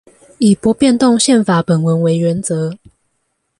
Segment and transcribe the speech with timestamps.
[0.39, 2.79] 以不變動憲法本文為原則